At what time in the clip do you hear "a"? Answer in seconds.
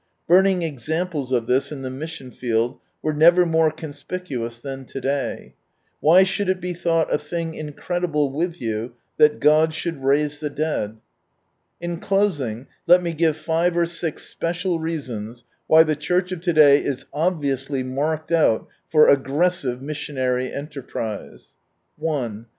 7.13-7.19